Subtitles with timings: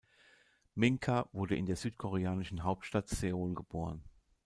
[0.75, 4.03] Minka wurde in der südkoreanischen Hauptstadt Seoul geboren.